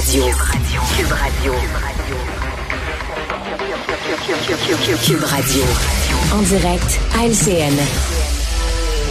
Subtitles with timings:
[0.00, 0.24] Radio.
[0.96, 1.52] Cube Radio.
[5.04, 5.62] Cube Radio.
[6.32, 7.74] En direct à LCN.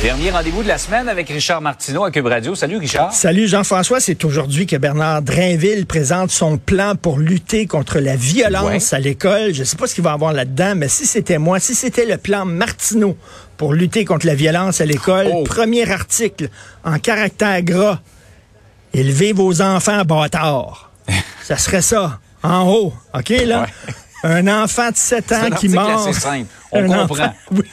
[0.02, 2.56] Dernier rendez-vous de la semaine avec Richard Martineau à Cube Radio.
[2.56, 3.14] Salut Richard.
[3.14, 4.00] Salut Jean-François.
[4.00, 9.54] C'est aujourd'hui que Bernard Drainville présente son plan pour lutter contre la violence à l'école.
[9.54, 12.06] Je ne sais pas ce qu'il va avoir là-dedans, mais si c'était moi, si c'était
[12.08, 13.16] le plan Martineau
[13.58, 15.44] pour lutter contre la violence à l'école, Oh.
[15.44, 16.50] premier article
[16.84, 18.00] en caractère gras.
[18.94, 20.90] Élevez vos enfants bâtards.
[21.44, 22.94] ça serait ça, en haut.
[23.14, 23.62] OK, là?
[23.62, 23.94] Ouais.
[24.22, 26.14] Un enfant de 7 ans qui mord.
[26.14, 26.46] simple.
[26.72, 27.24] On Un comprend.
[27.26, 27.64] enfant- oui.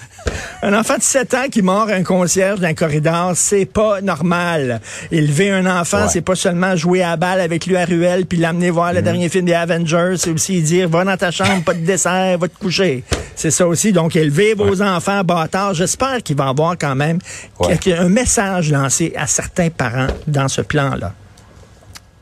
[0.62, 4.80] Un enfant de 7 ans qui mord un concierge d'un corridor, c'est pas normal.
[5.10, 6.09] Élever un enfant, Ouais.
[6.09, 9.02] c'est pas seulement jouer à la balle avec lui à ruelle puis l'amener voir le
[9.02, 12.48] dernier film des Avengers, c'est aussi dire va dans ta chambre, pas de dessert, va
[12.48, 13.04] te coucher.
[13.36, 13.92] C'est ça aussi.
[13.92, 15.74] Donc élever vos enfants bâtards.
[15.74, 17.18] J'espère qu'il va y avoir quand même
[17.60, 17.78] Ouais.
[17.92, 21.12] un message lancé à certains parents dans ce plan-là.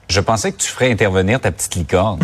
[0.08, 2.20] Je pensais que tu ferais intervenir ta petite licorne.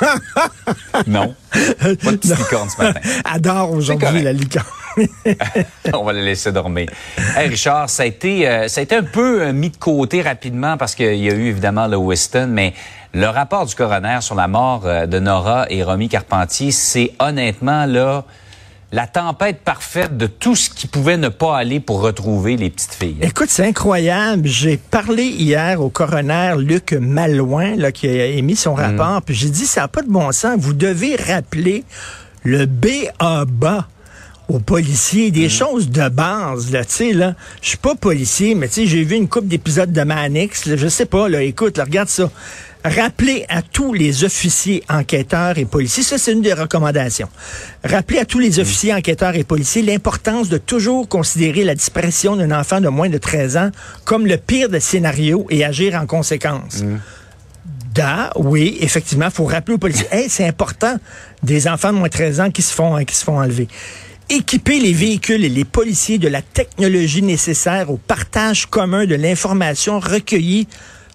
[1.06, 1.34] non.
[1.50, 3.00] Pas de petite licorne ce matin.
[3.24, 4.66] Adore aujourd'hui la licorne.
[5.94, 6.88] On va la laisser dormir.
[7.36, 10.22] Hey Richard, ça a été, euh, ça a été un peu euh, mis de côté
[10.22, 12.72] rapidement parce qu'il y a eu évidemment le Weston, mais
[13.12, 17.86] le rapport du coroner sur la mort euh, de Nora et Romy Carpentier, c'est honnêtement
[17.86, 18.24] là
[18.92, 22.94] la tempête parfaite de tout ce qui pouvait ne pas aller pour retrouver les petites
[22.94, 23.18] filles.
[23.20, 24.46] Écoute, c'est incroyable.
[24.46, 29.50] J'ai parlé hier au coroner Luc Malouin, là, qui a émis son rapport, puis j'ai
[29.50, 30.56] dit, ça n'a pas de bon sens.
[30.58, 31.84] Vous devez rappeler
[32.44, 33.88] le BABA
[34.48, 37.34] aux policiers, des choses de base, là, tu sais, là.
[37.60, 40.76] Je suis pas policier, mais tu sais, j'ai vu une couple d'épisodes de Manix, là,
[40.76, 42.30] je sais pas, là, écoute, là, regarde ça.
[42.84, 47.28] Rappelez à tous les officiers, enquêteurs et policiers, ça c'est une des recommandations.
[47.82, 52.52] Rappelez à tous les officiers, enquêteurs et policiers l'importance de toujours considérer la disparition d'un
[52.52, 53.70] enfant de moins de 13 ans
[54.04, 56.84] comme le pire des scénarios et agir en conséquence.
[57.92, 60.96] Da, oui, effectivement, faut rappeler aux policiers, hey, c'est important,
[61.42, 63.66] des enfants de moins de 13 ans qui se font, qui se font enlever.
[64.28, 70.00] Équiper les véhicules et les policiers de la technologie nécessaire au partage commun de l'information
[70.00, 70.66] recueillie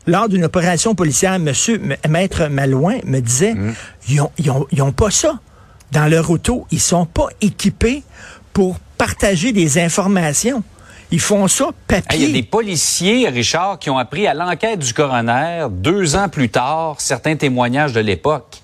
[0.08, 1.38] lors d'une opération policière.
[1.38, 3.54] Monsieur M- Maître Malouin me disait,
[4.08, 5.40] ils, ont, ils, ont, ils ont pas ça
[5.92, 6.66] dans leur auto.
[6.72, 8.04] Ils sont pas équipés
[8.54, 10.64] pour partager des informations.
[11.12, 12.18] Ils font ça papier.
[12.22, 16.30] Il y a des policiers, Richard, qui ont appris à l'enquête du coroner, deux ans
[16.30, 18.61] plus tard, certains témoignages de l'époque.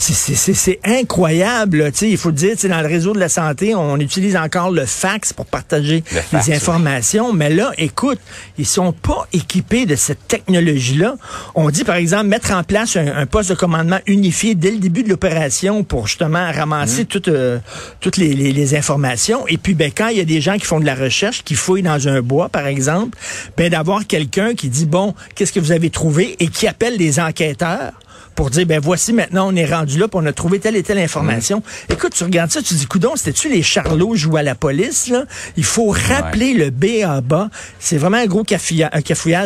[0.00, 1.78] C'est- incroyable.
[1.78, 1.90] là.
[1.90, 4.36] Tu sais, Il faut dire, tu sais, dans le réseau de la santé, on utilise
[4.36, 6.56] encore le fax pour partager Le fax, les oui.
[6.56, 7.32] informations.
[7.32, 8.20] Mais là, écoute,
[8.58, 11.16] ils sont pas équipés de cette technologie-là.
[11.56, 14.78] On dit, par exemple, mettre en place un, un poste de commandement unifié dès le
[14.78, 17.06] début de l'opération pour justement ramasser Mmh.
[17.06, 17.58] toutes, euh,
[18.00, 19.46] toutes les, les- les informations.
[19.48, 21.54] Et puis, ben, quand il y a des gens qui font de la recherche, qui
[21.56, 23.18] fouillent dans un bois, par exemple,
[23.56, 27.18] ben, d'avoir quelqu'un qui dit, bon, qu'est-ce que vous avez trouvé et qui appelle les
[27.20, 27.92] enquêteurs
[28.38, 30.84] pour dire, ben voici maintenant, on est rendu là, puis on a trouvé telle et
[30.84, 31.60] telle information.
[31.90, 35.24] Écoute, tu regardes ça, tu dis, coudon, c'était-tu les charlots jouent à la police, là?
[35.56, 37.50] Il faut rappeler le BABA.
[37.80, 38.92] C'est vraiment un gros cafouillage.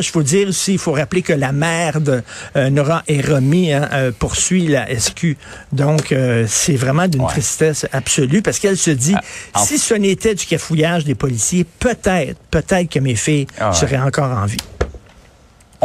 [0.07, 2.21] Il faut dire aussi, il faut rappeler que la mère de
[2.57, 5.39] euh, Nora et Romy hein, euh, poursuit la SQ.
[5.73, 7.29] Donc, euh, c'est vraiment d'une Ouais.
[7.29, 9.15] tristesse absolue parce qu'elle se dit,
[9.55, 13.75] Ah, si ce n'était du cafouillage des policiers, peut-être, peut-être que mes filles Ah ouais.
[13.75, 14.59] seraient encore en vie.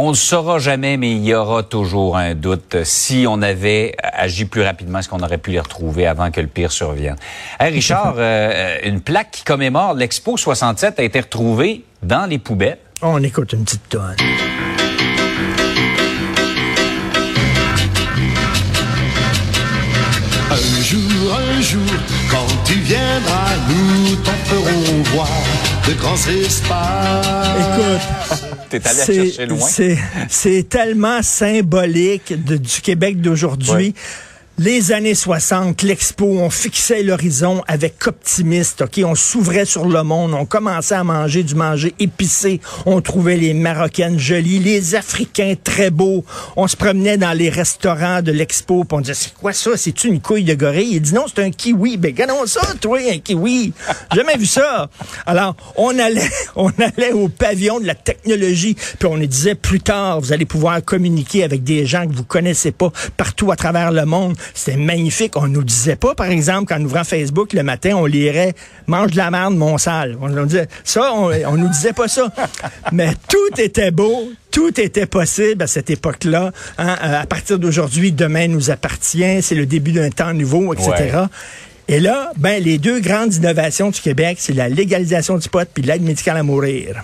[0.00, 2.76] On ne le saura jamais, mais il y aura toujours un doute.
[2.84, 6.46] Si on avait agi plus rapidement, est-ce qu'on aurait pu les retrouver avant que le
[6.46, 7.16] pire survienne?
[7.58, 12.78] Hey, Richard, euh, une plaque qui commémore l'Expo 67 a été retrouvée dans les poubelles.
[13.02, 14.14] On écoute une petite tonne.
[20.50, 21.80] Un jour, un jour,
[22.30, 25.28] quand tu viendras, nous t'en ferons voir
[25.88, 27.26] de grands espaces.
[27.58, 29.68] Écoute, T'es allé la c'est- chercher loin.
[29.68, 29.98] c'est-
[30.28, 33.70] C'est tellement symbolique de- du Québec d'aujourd'hui.
[33.70, 33.94] Ouais.
[34.60, 39.00] Les années 60, l'expo, on fixait l'horizon avec optimiste, OK?
[39.04, 43.54] On s'ouvrait sur le monde, on commençait à manger du manger épicé, on trouvait les
[43.54, 46.24] Marocaines jolies, les Africains très beaux,
[46.56, 49.76] on se promenait dans les restaurants de l'expo, puis on disait, c'est quoi ça?
[49.76, 50.90] C'est-tu une couille de gorille?
[50.90, 51.96] Il dit, non, c'est un kiwi.
[51.96, 53.72] Ben, regardons ça, toi, un kiwi.
[54.12, 54.90] Jamais vu ça.
[55.24, 59.80] Alors, on allait, on allait au pavillon de la technologie, puis on nous disait, plus
[59.80, 63.92] tard, vous allez pouvoir communiquer avec des gens que vous connaissez pas partout à travers
[63.92, 64.36] le monde.
[64.54, 65.36] C'était magnifique.
[65.36, 68.54] On nous disait pas, par exemple, qu'en ouvrant Facebook le matin, on lirait
[68.86, 70.16] Mange de la merde, mon sale.
[70.20, 72.32] On nous disait ça, on, on nous disait pas ça.
[72.92, 76.52] Mais tout était beau, tout était possible à cette époque-là.
[76.78, 76.96] hein.
[77.02, 79.42] Euh, à partir d'aujourd'hui, demain nous appartient.
[79.42, 80.90] C'est le début d'un temps nouveau, etc.
[80.96, 81.10] Ouais.
[81.90, 85.82] Et là, ben, les deux grandes innovations du Québec, c'est la légalisation du pot puis
[85.82, 87.02] l'aide médicale à mourir.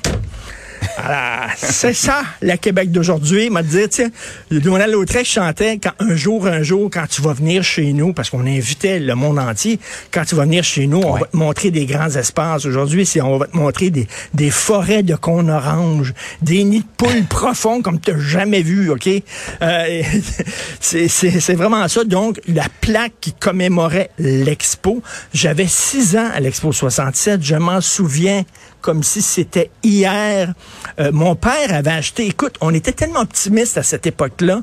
[1.56, 3.50] C'est ça, le Québec d'aujourd'hui.
[3.50, 4.10] M'a dit, tiens,
[4.50, 8.30] Donald Lautrec chantait quand un jour, un jour, quand tu vas venir chez nous, parce
[8.30, 9.78] qu'on invitait le monde entier,
[10.12, 12.64] quand tu vas venir chez nous, on va te montrer des grands espaces.
[12.64, 16.86] Aujourd'hui, si on va te montrer des, des forêts de cônes orange, des nids de
[16.96, 19.08] poules profonds comme tu n'as jamais vu, OK?
[19.08, 20.02] Euh,
[20.80, 22.04] c'est- c'est c'est vraiment ça.
[22.04, 25.02] Donc, la plaque qui commémorait l'expo,
[25.32, 28.44] j'avais six ans à l'expo 67, je m'en souviens
[28.84, 30.52] comme si c'était hier.
[31.00, 34.60] Euh, mon père avait acheté, écoute, on était tellement optimistes à cette époque-là,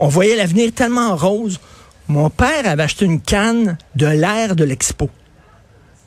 [0.00, 1.60] on voyait l'avenir tellement rose.
[2.08, 5.10] Mon père avait acheté une canne de l'air de l'expo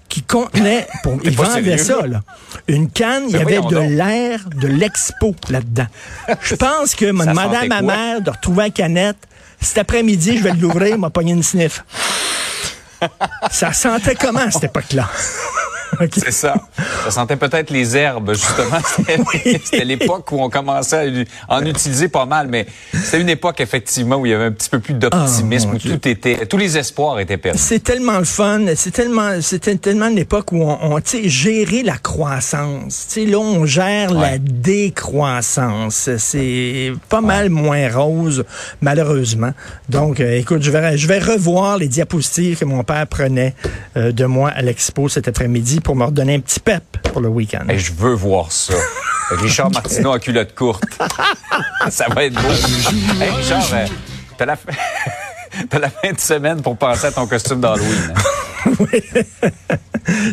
[0.10, 2.22] qui contenait, pour, il vendait ça, là.
[2.68, 5.88] Une canne, il y Mais avait de l'air de l'expo là-dedans.
[6.42, 9.28] Je pense que m'a Ça demandé à sentait ma mère de retrouver la canette.
[9.62, 11.86] Cet après-midi, je vais l'ouvrir, m'a pogné une sniff.
[13.52, 15.08] Ça sentait comment à cette époque-là?
[16.14, 16.56] C'est ça.
[17.06, 18.80] Ça sentait peut-être les herbes, justement.
[19.64, 21.12] C'était l'époque où on commençait
[21.48, 24.52] à en utiliser pas mal, mais c'était une époque, effectivement, où il y avait un
[24.52, 25.98] petit peu plus d'optimisme, Ah, où Dieu.
[25.98, 27.60] tout était, tous les espoirs étaient perdus.
[27.62, 31.30] C'est tellement le fun, c'est tellement, c'était tellement une époque où on, on tu sais,
[31.30, 33.08] gérer la croissance.
[33.08, 34.38] Tu sais, là, on gère la
[35.02, 36.10] décroissance.
[36.18, 38.44] C'est pas mal moins rose,
[38.82, 39.52] malheureusement.
[39.90, 43.56] Donc, euh, écoute, je vais, je vais revoir les diapositives que mon père prenait
[43.98, 47.30] euh, de moi à l'expo cet après-midi pour me redonner un petit pep pour le
[47.30, 47.68] week-end.
[47.70, 48.74] Hey, je veux voir ça.
[49.32, 50.84] Richard Martineau en culotte courte.
[51.90, 52.50] ça va être beau.
[53.22, 53.86] Hey, Richard, euh,
[54.38, 54.72] t'as la, fin...
[55.70, 58.14] t'as la fin de semaine pour penser à ton costume d'Halloween.
[58.16, 59.48] hein?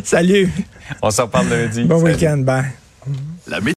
[0.03, 0.51] Salut,
[1.01, 1.83] On s'en reparle lundi.
[1.83, 2.65] bon week-end, bye.
[3.47, 3.59] La